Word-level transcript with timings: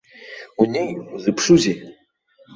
Унеи, 0.61 0.91
узыԥшузеи? 1.13 1.77